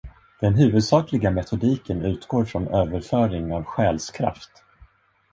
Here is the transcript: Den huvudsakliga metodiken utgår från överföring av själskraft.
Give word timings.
Den 0.41 0.53
huvudsakliga 0.55 1.29
metodiken 1.31 2.05
utgår 2.05 2.45
från 2.45 2.67
överföring 2.67 3.53
av 3.53 3.63
själskraft. 3.63 4.63